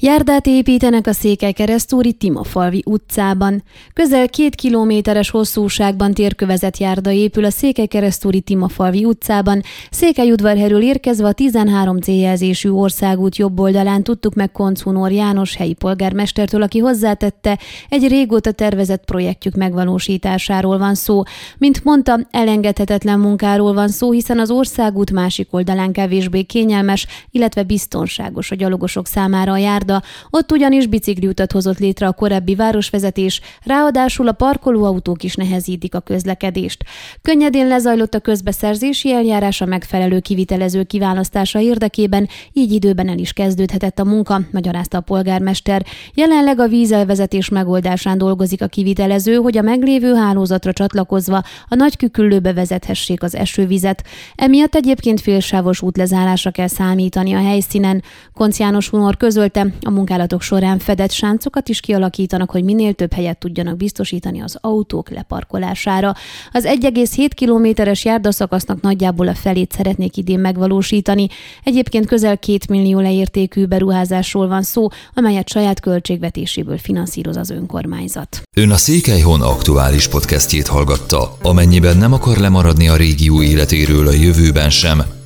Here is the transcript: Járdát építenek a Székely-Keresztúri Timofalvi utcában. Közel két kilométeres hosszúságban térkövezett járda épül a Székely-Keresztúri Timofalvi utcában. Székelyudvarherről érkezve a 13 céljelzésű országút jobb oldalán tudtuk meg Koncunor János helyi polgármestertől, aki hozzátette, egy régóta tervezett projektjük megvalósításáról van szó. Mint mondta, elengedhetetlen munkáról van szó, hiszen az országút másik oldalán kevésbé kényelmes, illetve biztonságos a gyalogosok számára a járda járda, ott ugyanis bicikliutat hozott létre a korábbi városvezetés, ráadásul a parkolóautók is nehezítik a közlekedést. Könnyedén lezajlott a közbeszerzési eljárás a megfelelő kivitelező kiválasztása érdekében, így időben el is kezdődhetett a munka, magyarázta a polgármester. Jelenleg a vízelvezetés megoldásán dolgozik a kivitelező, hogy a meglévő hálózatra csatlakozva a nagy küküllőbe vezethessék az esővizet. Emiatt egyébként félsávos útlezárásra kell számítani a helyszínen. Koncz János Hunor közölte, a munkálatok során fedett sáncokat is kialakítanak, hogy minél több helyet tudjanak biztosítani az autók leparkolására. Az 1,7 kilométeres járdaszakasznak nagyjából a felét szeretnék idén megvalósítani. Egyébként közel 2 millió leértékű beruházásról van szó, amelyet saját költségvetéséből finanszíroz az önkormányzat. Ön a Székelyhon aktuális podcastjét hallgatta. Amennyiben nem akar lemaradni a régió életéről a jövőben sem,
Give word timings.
Járdát 0.00 0.46
építenek 0.46 1.06
a 1.06 1.12
Székely-Keresztúri 1.12 2.12
Timofalvi 2.12 2.82
utcában. 2.86 3.62
Közel 3.92 4.28
két 4.28 4.54
kilométeres 4.54 5.30
hosszúságban 5.30 6.14
térkövezett 6.14 6.76
járda 6.76 7.10
épül 7.10 7.44
a 7.44 7.50
Székely-Keresztúri 7.50 8.40
Timofalvi 8.40 9.04
utcában. 9.04 9.62
Székelyudvarherről 9.90 10.82
érkezve 10.82 11.26
a 11.26 11.32
13 11.32 12.00
céljelzésű 12.00 12.70
országút 12.70 13.36
jobb 13.36 13.60
oldalán 13.60 14.02
tudtuk 14.02 14.34
meg 14.34 14.52
Koncunor 14.52 15.12
János 15.12 15.56
helyi 15.56 15.74
polgármestertől, 15.74 16.62
aki 16.62 16.78
hozzátette, 16.78 17.58
egy 17.88 18.08
régóta 18.08 18.52
tervezett 18.52 19.04
projektjük 19.04 19.54
megvalósításáról 19.54 20.78
van 20.78 20.94
szó. 20.94 21.22
Mint 21.56 21.84
mondta, 21.84 22.18
elengedhetetlen 22.30 23.18
munkáról 23.18 23.72
van 23.72 23.88
szó, 23.88 24.10
hiszen 24.10 24.38
az 24.38 24.50
országút 24.50 25.10
másik 25.10 25.48
oldalán 25.50 25.92
kevésbé 25.92 26.42
kényelmes, 26.42 27.06
illetve 27.30 27.62
biztonságos 27.62 28.50
a 28.50 28.54
gyalogosok 28.54 29.06
számára 29.06 29.52
a 29.52 29.56
járda 29.56 29.86
járda, 29.88 30.06
ott 30.30 30.52
ugyanis 30.52 30.86
bicikliutat 30.86 31.52
hozott 31.52 31.78
létre 31.78 32.06
a 32.06 32.12
korábbi 32.12 32.54
városvezetés, 32.54 33.40
ráadásul 33.64 34.28
a 34.28 34.32
parkolóautók 34.32 35.22
is 35.22 35.34
nehezítik 35.34 35.94
a 35.94 36.00
közlekedést. 36.00 36.84
Könnyedén 37.22 37.66
lezajlott 37.66 38.14
a 38.14 38.20
közbeszerzési 38.20 39.12
eljárás 39.12 39.60
a 39.60 39.66
megfelelő 39.66 40.20
kivitelező 40.20 40.82
kiválasztása 40.82 41.60
érdekében, 41.60 42.28
így 42.52 42.72
időben 42.72 43.08
el 43.08 43.18
is 43.18 43.32
kezdődhetett 43.32 43.98
a 43.98 44.04
munka, 44.04 44.40
magyarázta 44.52 44.98
a 44.98 45.00
polgármester. 45.00 45.84
Jelenleg 46.14 46.60
a 46.60 46.68
vízelvezetés 46.68 47.48
megoldásán 47.48 48.18
dolgozik 48.18 48.62
a 48.62 48.66
kivitelező, 48.66 49.34
hogy 49.34 49.58
a 49.58 49.62
meglévő 49.62 50.14
hálózatra 50.14 50.72
csatlakozva 50.72 51.42
a 51.68 51.74
nagy 51.74 51.96
küküllőbe 51.96 52.52
vezethessék 52.52 53.22
az 53.22 53.34
esővizet. 53.34 54.04
Emiatt 54.34 54.74
egyébként 54.74 55.20
félsávos 55.20 55.82
útlezárásra 55.82 56.50
kell 56.50 56.66
számítani 56.66 57.32
a 57.32 57.42
helyszínen. 57.42 58.02
Koncz 58.34 58.58
János 58.58 58.88
Hunor 58.88 59.16
közölte, 59.16 59.66
a 59.84 59.90
munkálatok 59.90 60.42
során 60.42 60.78
fedett 60.78 61.10
sáncokat 61.10 61.68
is 61.68 61.80
kialakítanak, 61.80 62.50
hogy 62.50 62.64
minél 62.64 62.92
több 62.92 63.12
helyet 63.12 63.38
tudjanak 63.38 63.76
biztosítani 63.76 64.40
az 64.40 64.58
autók 64.60 65.10
leparkolására. 65.10 66.14
Az 66.52 66.64
1,7 66.64 67.30
kilométeres 67.34 68.04
járdaszakasznak 68.04 68.80
nagyjából 68.80 69.28
a 69.28 69.34
felét 69.34 69.72
szeretnék 69.72 70.16
idén 70.16 70.38
megvalósítani. 70.38 71.28
Egyébként 71.64 72.06
közel 72.06 72.38
2 72.38 72.58
millió 72.68 73.00
leértékű 73.00 73.66
beruházásról 73.66 74.48
van 74.48 74.62
szó, 74.62 74.88
amelyet 75.14 75.48
saját 75.48 75.80
költségvetéséből 75.80 76.78
finanszíroz 76.78 77.36
az 77.36 77.50
önkormányzat. 77.50 78.42
Ön 78.56 78.70
a 78.70 78.76
Székelyhon 78.76 79.40
aktuális 79.40 80.08
podcastjét 80.08 80.66
hallgatta. 80.66 81.36
Amennyiben 81.42 81.96
nem 81.96 82.12
akar 82.12 82.36
lemaradni 82.36 82.88
a 82.88 82.96
régió 82.96 83.42
életéről 83.42 84.06
a 84.06 84.12
jövőben 84.12 84.70
sem, 84.70 85.02